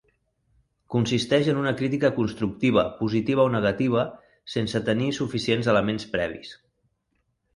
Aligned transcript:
Consisteix 0.93 1.49
en 1.51 1.57
una 1.63 1.73
crítica 1.81 2.09
constructiva 2.15 2.85
positiva 3.03 3.45
o 3.49 3.53
negativa 3.57 4.05
sense 4.55 4.83
tenir 4.89 5.13
suficients 5.19 5.69
elements 5.75 6.09
previs. 6.17 6.57